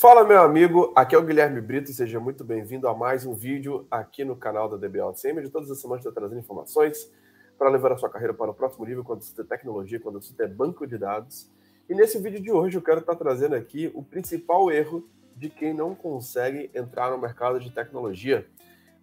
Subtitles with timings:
[0.00, 3.84] Fala, meu amigo, aqui é o Guilherme Brito, seja muito bem-vindo a mais um vídeo
[3.90, 5.42] aqui no canal da DBA CM.
[5.42, 7.12] De todas as semanas estou trazendo informações
[7.58, 10.32] para levar a sua carreira para o próximo nível quando você tem tecnologia, quando você
[10.32, 11.50] tem banco de dados.
[11.88, 15.74] E nesse vídeo de hoje eu quero estar trazendo aqui o principal erro de quem
[15.74, 18.46] não consegue entrar no mercado de tecnologia.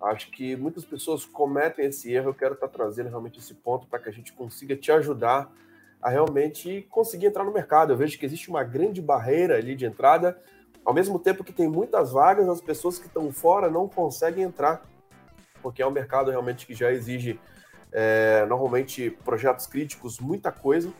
[0.00, 3.98] Acho que muitas pessoas cometem esse erro, eu quero estar trazendo realmente esse ponto para
[3.98, 5.52] que a gente consiga te ajudar
[6.00, 7.92] a realmente conseguir entrar no mercado.
[7.92, 10.40] Eu vejo que existe uma grande barreira ali de entrada,
[10.84, 14.82] ao mesmo tempo que tem muitas vagas, as pessoas que estão fora não conseguem entrar,
[15.62, 17.40] porque é um mercado realmente que já exige
[17.90, 20.92] é, normalmente projetos críticos, muita coisa.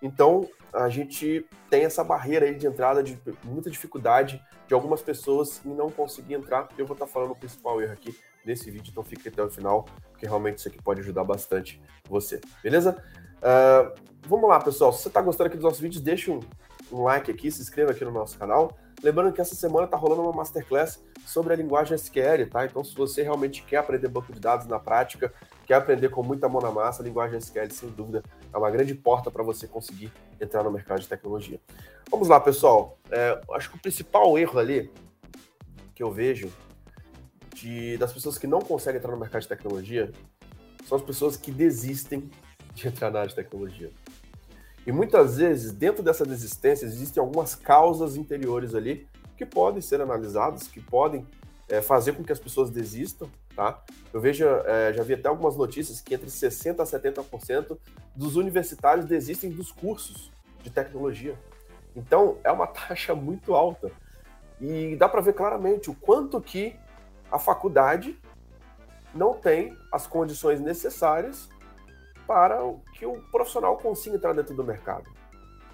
[0.00, 5.60] Então a gente tem essa barreira aí de entrada de muita dificuldade de algumas pessoas
[5.64, 6.68] em não conseguir entrar.
[6.76, 9.86] Eu vou estar falando o principal erro aqui nesse vídeo, então fique até o final,
[10.10, 13.02] porque realmente isso aqui pode ajudar bastante você, beleza?
[13.38, 14.92] Uh, vamos lá, pessoal.
[14.92, 16.40] Se você está gostando aqui dos nossos vídeos, deixa um,
[16.92, 18.76] um like aqui, se inscreva aqui no nosso canal.
[19.04, 22.64] Lembrando que essa semana está rolando uma masterclass sobre a linguagem SQL, tá?
[22.64, 25.30] Então, se você realmente quer aprender banco de dados na prática,
[25.66, 28.94] quer aprender com muita mão na massa, a linguagem SQL, sem dúvida, é uma grande
[28.94, 31.60] porta para você conseguir entrar no mercado de tecnologia.
[32.10, 32.98] Vamos lá, pessoal.
[33.10, 34.90] É, acho que o principal erro ali
[35.94, 36.50] que eu vejo
[37.54, 40.10] de, das pessoas que não conseguem entrar no mercado de tecnologia
[40.86, 42.30] são as pessoas que desistem
[42.72, 43.92] de entrar na área de tecnologia.
[44.86, 50.68] E muitas vezes, dentro dessa desistência, existem algumas causas interiores ali que podem ser analisadas,
[50.68, 51.26] que podem
[51.68, 53.82] é, fazer com que as pessoas desistam, tá?
[54.12, 57.78] Eu vejo, é, já vi até algumas notícias que entre 60% a 70%
[58.14, 60.30] dos universitários desistem dos cursos
[60.62, 61.38] de tecnologia.
[61.96, 63.90] Então, é uma taxa muito alta.
[64.60, 66.76] E dá para ver claramente o quanto que
[67.30, 68.18] a faculdade
[69.14, 71.48] não tem as condições necessárias
[72.26, 72.58] para
[72.94, 75.10] que o profissional consiga entrar dentro do mercado.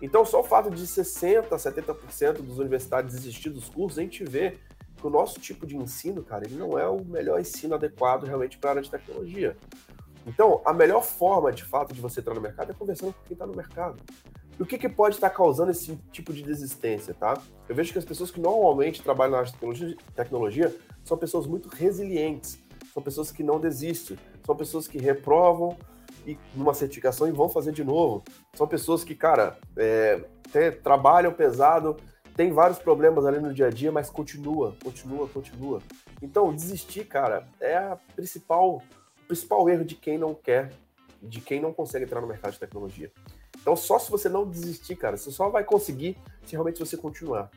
[0.00, 4.58] Então, só o fato de 60%, 70% dos universitários desistir dos cursos, a gente vê
[4.96, 8.58] que o nosso tipo de ensino, cara, ele não é o melhor ensino adequado realmente
[8.58, 9.56] para a área de tecnologia.
[10.26, 13.34] Então, a melhor forma, de fato, de você entrar no mercado é conversando com quem
[13.34, 13.98] está no mercado.
[14.58, 17.40] E o que, que pode estar tá causando esse tipo de desistência, tá?
[17.68, 21.68] Eu vejo que as pessoas que normalmente trabalham na área de tecnologia são pessoas muito
[21.68, 22.58] resilientes,
[22.92, 25.76] são pessoas que não desistem, são pessoas que reprovam,
[26.26, 28.22] e numa certificação e vão fazer de novo.
[28.54, 30.20] São pessoas que, cara, é,
[30.82, 31.96] trabalham pesado,
[32.36, 35.80] tem vários problemas ali no dia a dia, mas continua, continua, continua.
[36.20, 38.82] Então, desistir, cara, é a principal,
[39.22, 40.72] o principal erro de quem não quer,
[41.22, 43.10] de quem não consegue entrar no mercado de tecnologia.
[43.60, 47.50] Então, só se você não desistir, cara, você só vai conseguir se realmente você continuar.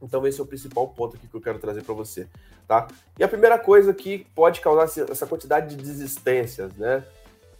[0.00, 2.28] Então, esse é o principal ponto aqui que eu quero trazer para você,
[2.66, 2.86] tá?
[3.18, 7.04] E a primeira coisa que pode causar essa quantidade de desistências, né?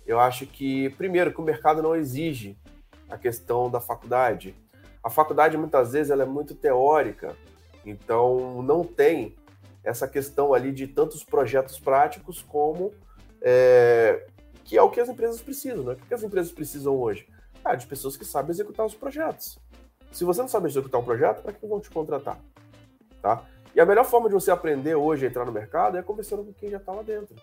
[0.07, 2.57] Eu acho que, primeiro, que o mercado não exige
[3.09, 4.55] a questão da faculdade.
[5.03, 7.37] A faculdade, muitas vezes, ela é muito teórica,
[7.85, 9.37] então não tem
[9.83, 12.93] essa questão ali de tantos projetos práticos como
[13.41, 14.27] é,
[14.65, 15.93] que é o que as empresas precisam, né?
[15.93, 17.29] O que as empresas precisam hoje?
[17.65, 19.59] Ah, de pessoas que sabem executar os projetos.
[20.13, 22.39] Se você não sabe executar um projeto, para que vão te contratar?
[23.23, 23.45] Tá?
[23.75, 26.53] E a melhor forma de você aprender hoje a entrar no mercado é conversando com
[26.53, 27.37] quem já está lá dentro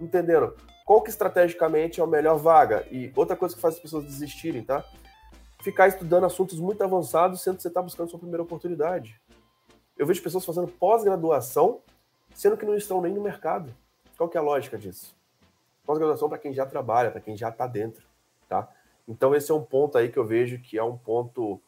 [0.00, 0.54] entendendo
[0.88, 2.88] qual que estrategicamente é a melhor vaga.
[2.90, 4.82] E outra coisa que faz as pessoas desistirem, tá?
[5.62, 9.20] Ficar estudando assuntos muito avançados, sendo que você está buscando sua primeira oportunidade.
[9.98, 11.82] Eu vejo pessoas fazendo pós-graduação,
[12.32, 13.70] sendo que não estão nem no mercado.
[14.16, 15.14] Qual que é a lógica disso?
[15.84, 18.02] Pós-graduação para quem já trabalha, para quem já está dentro,
[18.48, 18.66] tá?
[19.06, 21.60] Então esse é um ponto aí que eu vejo que é um ponto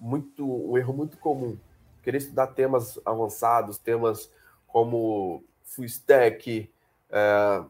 [0.00, 1.58] muito, um erro muito comum.
[2.02, 4.32] Querer estudar temas avançados, temas
[4.66, 6.72] como full stack,
[7.10, 7.64] é,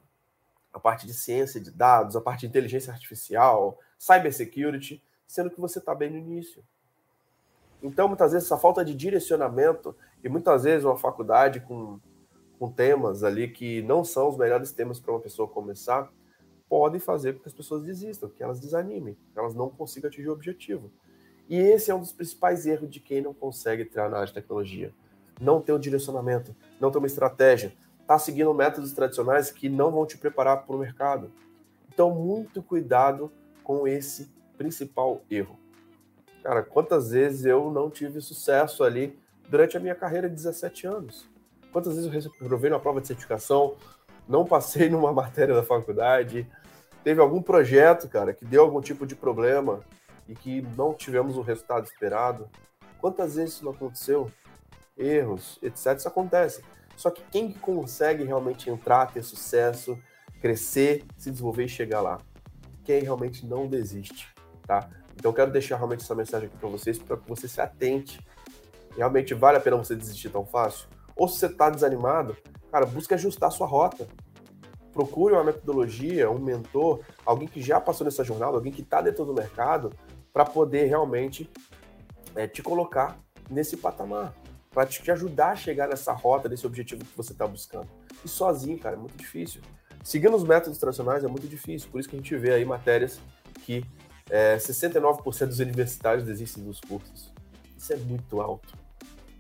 [0.73, 5.79] a parte de ciência de dados, a parte de inteligência artificial, cybersecurity, sendo que você
[5.79, 6.65] está bem no início.
[7.83, 11.99] Então, muitas vezes, essa falta de direcionamento, e muitas vezes uma faculdade com,
[12.59, 16.11] com temas ali que não são os melhores temas para uma pessoa começar,
[16.69, 20.29] podem fazer com que as pessoas desistam, que elas desanimem, que elas não consigam atingir
[20.29, 20.91] o objetivo.
[21.49, 24.33] E esse é um dos principais erros de quem não consegue entrar na área de
[24.33, 24.95] tecnologia.
[25.41, 30.05] Não ter um direcionamento, não ter uma estratégia, está seguindo métodos tradicionais que não vão
[30.05, 31.33] te preparar para o mercado.
[31.89, 33.33] Então, muito cuidado
[33.63, 35.59] com esse principal erro.
[36.43, 39.19] Cara, quantas vezes eu não tive sucesso ali
[39.49, 41.29] durante a minha carreira de 17 anos?
[41.73, 43.77] Quantas vezes eu reprovei na prova de certificação,
[44.29, 46.47] não passei numa matéria da faculdade,
[47.03, 49.81] teve algum projeto, cara, que deu algum tipo de problema
[50.29, 52.49] e que não tivemos o resultado esperado?
[53.01, 54.31] Quantas vezes isso não aconteceu?
[54.97, 55.97] Erros, etc.
[55.97, 56.63] Isso acontece.
[56.97, 59.99] Só que quem consegue realmente entrar, ter sucesso,
[60.41, 62.19] crescer, se desenvolver e chegar lá?
[62.85, 64.29] Quem realmente não desiste,
[64.67, 64.89] tá?
[65.15, 68.19] Então eu quero deixar realmente essa mensagem aqui para vocês, para que você se atente
[68.97, 70.89] realmente vale a pena você desistir tão fácil?
[71.17, 72.37] Ou se você está desanimado,
[72.71, 74.07] cara, busque ajustar a sua rota.
[74.93, 79.25] Procure uma metodologia, um mentor, alguém que já passou nessa jornada, alguém que está dentro
[79.25, 79.91] do mercado,
[80.33, 81.51] para poder realmente
[82.35, 83.19] é, te colocar
[83.51, 84.35] nesse patamar,
[84.73, 87.89] para te ajudar a chegar nessa rota, nesse objetivo que você está buscando.
[88.25, 89.61] E sozinho, cara, é muito difícil.
[90.03, 93.21] Seguindo os métodos tradicionais é muito difícil, por isso que a gente vê aí matérias
[93.65, 93.85] que
[94.31, 97.33] é, 69% dos universitários desistem dos cursos.
[97.77, 98.75] Isso é muito alto.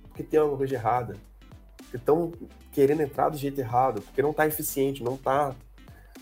[0.02, 1.16] Porque tem alguma coisa errada.
[1.76, 2.32] Porque estão
[2.70, 5.54] querendo entrar do jeito errado, porque não está eficiente, não está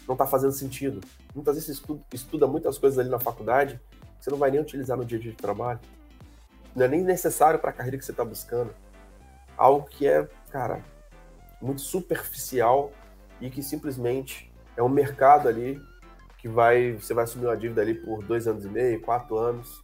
[0.07, 1.01] não tá fazendo sentido.
[1.35, 3.81] Muitas vezes você estuda, estuda muitas coisas ali na faculdade
[4.19, 5.79] que você não vai nem utilizar no dia a dia de trabalho.
[6.75, 8.75] Não é nem necessário para a carreira que você está buscando.
[9.61, 10.83] Algo que é, cara,
[11.61, 12.91] muito superficial
[13.43, 15.79] e que simplesmente é um mercado ali
[16.39, 19.83] que vai você vai assumir uma dívida ali por dois anos e meio, quatro anos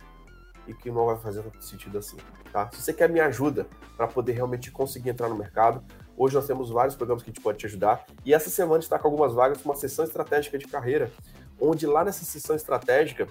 [0.67, 2.17] e que não vai fazer tanto sentido assim,
[2.51, 2.71] tá?
[2.73, 3.67] Se você quer minha ajuda
[3.99, 5.85] para poder realmente conseguir entrar no mercado,
[6.17, 8.99] hoje nós temos vários programas que a gente pode te ajudar e essa semana está
[8.99, 11.13] com algumas vagas para uma sessão estratégica de carreira,
[11.61, 13.29] onde lá nessa sessão estratégica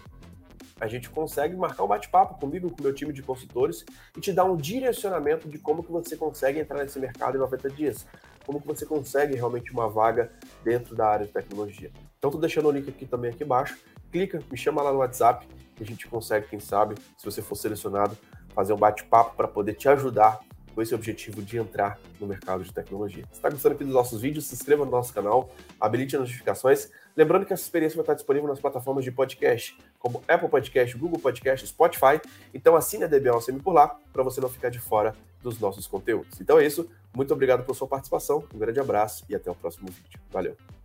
[0.80, 3.86] a gente consegue marcar um bate-papo comigo, com o meu time de consultores
[4.16, 7.70] e te dar um direcionamento de como que você consegue entrar nesse mercado em 90
[7.70, 8.06] dias,
[8.46, 10.32] como que você consegue realmente uma vaga
[10.64, 11.92] dentro da área de tecnologia.
[12.18, 13.78] Então, estou deixando o link aqui também aqui embaixo.
[14.12, 15.48] Clica, me chama lá no WhatsApp
[15.80, 18.18] e a gente consegue, quem sabe, se você for selecionado,
[18.54, 20.40] fazer um bate-papo para poder te ajudar
[20.74, 23.24] com esse objetivo de entrar no mercado de tecnologia.
[23.32, 25.50] Se está gostando aqui dos nossos vídeos, se inscreva no nosso canal,
[25.80, 26.92] habilite as notificações.
[27.16, 31.20] Lembrando que essa experiência vai estar disponível nas plataformas de podcast, como Apple Podcast, Google
[31.20, 32.20] Podcast, Spotify.
[32.54, 33.32] Então assine a DBA
[33.64, 36.40] por lá, para você não ficar de fora dos nossos conteúdos.
[36.42, 36.90] Então é isso.
[37.16, 40.20] Muito obrigado pela sua participação, um grande abraço e até o próximo vídeo.
[40.30, 40.85] Valeu!